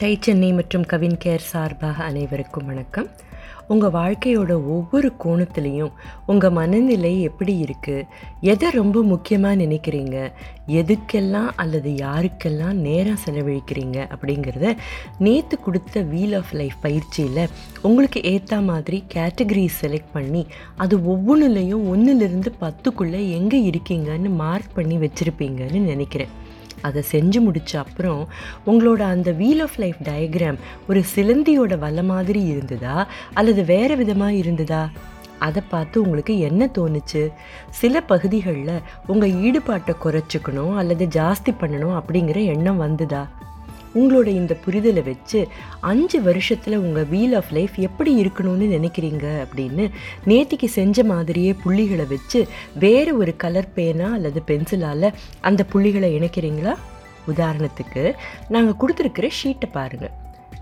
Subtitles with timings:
[0.00, 3.08] Tie Chennai மற்றும் Kavin care சார்பாக அனைவருக்கும் வணக்கம்.
[3.68, 5.90] உங்கள் வாழ்க்கையோட ஒவ்வொரு கோணத்துலேயும்
[6.26, 8.06] உங்கள் மனநிலை எப்படி இருக்குது
[8.52, 10.16] எதை ரொம்ப முக்கியமாக நினைக்கிறீங்க?
[10.80, 13.98] எதுக்கெல்லாம் அல்லது யாருக்கெல்லாம் நேரம் செலவழிக்கிறீங்க?
[14.14, 14.74] அப்படிங்கிறத
[15.18, 17.44] நேற்று கொடுத்த வீல் ஆஃப் லைஃப் பயிற்சியில்
[17.82, 20.46] உங்களுக்கு ஏற்ற மாதிரி கேட்டகரி செலக்ட் பண்ணி
[20.76, 26.34] அது ஒவ்வொன்றுலேயும் ஒன்றுலேருந்து பத்துக்குள்ளே எங்கே இருக்கீங்கன்னு மார்க் பண்ணி வச்சுருப்பீங்கன்னு நினைக்கிறேன்.
[26.82, 28.28] அதை செஞ்சு முடிச்ச அப்புறம்
[28.66, 30.58] உங்களோட அந்த வீல் ஆஃப் லைஃப் டயக்ராம்
[30.88, 33.06] ஒரு சிலந்தியோட வலை மாதிரி இருந்ததா?
[33.34, 34.90] அல்லது வேறு விதமாக இருந்ததா?
[35.38, 37.32] அதை பார்த்து உங்களுக்கு என்ன தோணுச்சு?
[37.70, 43.26] சில பகுதிகளில் உங்கள் ஈடுபாட்டை குறைச்சிக்கணும் அல்லது ஜாஸ்தி பண்ணணும் அப்படிங்கிற எண்ணம் வந்துதா?
[43.94, 45.40] உங்களோட இந்த புரிதலை வச்சு
[45.80, 49.84] அஞ்சு வருஷத்தில் உங்கள் வீல் ஆஃப் லைஃப் எப்படி இருக்கணும்னு நினைக்கிறீங்க அப்படின்னு
[50.26, 52.40] நேத்திக்கு செஞ்ச மாதிரியே புள்ளிகளை வச்சு
[52.78, 55.08] வேறு ஒரு கலர் பேனா அல்லது பென்சிலால்
[55.40, 56.74] அந்த புள்ளிகளை இணைக்கிறீங்களா?
[57.26, 58.02] உதாரணத்துக்கு
[58.48, 60.14] நாங்கள் கொடுத்துருக்கிற ஷீட்டை பாருங்கள்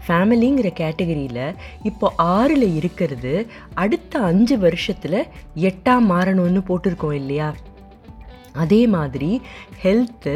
[0.07, 1.45] ஃபேமிலிங்கிற கேட்டகரியில்
[1.83, 3.33] இப்போ ஆறில் இருக்கிறது
[3.75, 5.19] அடுத்த அஞ்சு வருஷத்தில்
[5.63, 7.49] எட்டாக மாறணும்னு போட்டிருக்கோம் இல்லையா?
[8.59, 9.31] அதே மாதிரி
[9.83, 10.35] ஹெல்த்து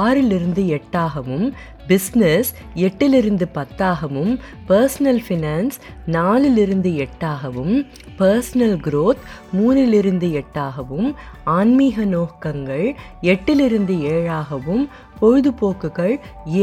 [0.00, 1.46] ஆறிலிருந்து எட்டாகவும்
[1.88, 4.32] பிஸ்னஸ் எட்டிலிருந்து பத்தாகவும்
[4.68, 7.74] பர்சனல் ஃபினான்ஸ் நாலிலிருந்து எட்டாகவும்
[8.18, 9.22] பர்சனல் க்ரோத்
[9.56, 11.08] மூணிலிருந்து எட்டாகவும்
[11.54, 12.86] ஆன்மீக நோக்கங்கள்
[13.26, 14.84] எட்டிலிருந்து ஏழாகவும்
[15.20, 16.14] பொழுதுபோக்குகள்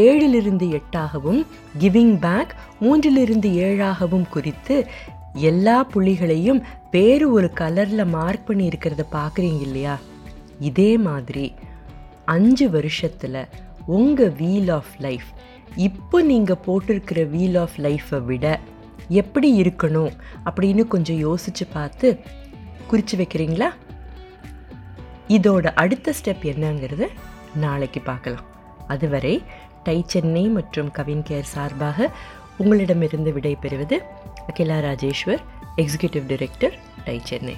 [0.03, 1.41] ஏழிலிருந்து எட்டாகவும்
[1.79, 4.77] கிவிங் பேக் மூன்றிலிருந்து ஏழாகவும் குறித்து
[5.47, 6.59] எல்லா புள்ளிகளையும்
[6.91, 9.95] வேறு ஒரு கலரில் மார்க் பண்ணி இருக்கிறத பார்க்குறீங்க இல்லையா?
[10.69, 11.45] இதே மாதிரி
[12.35, 13.41] அஞ்சு வருஷத்தில்
[13.97, 15.29] உங்கள் வீல் ஆஃப் லைஃப்
[15.87, 18.45] இப்போ நீங்கள் போட்டிருக்கிற வீல் ஆஃப் லைஃப்பை விட
[19.21, 20.13] எப்படி இருக்கணும்
[20.45, 22.07] அப்படின்னு கொஞ்சம் யோசித்து பார்த்து
[22.87, 23.69] குறித்து வைக்கிறீங்களா?
[25.27, 27.03] இதோட அடுத்த ஸ்டெப் என்னங்கிறத
[27.55, 28.45] நாளைக்கு பார்க்கலாம்.
[28.87, 29.35] அதுவரை
[29.83, 32.09] டை சென்னை மற்றும் கவின் கேர் சார்பாக
[32.57, 33.97] உங்களிடமிருந்து விடை பெறுவது
[34.47, 35.43] Akila Rajeshwar
[35.77, 36.75] executive director
[37.05, 37.55] tie Chennai.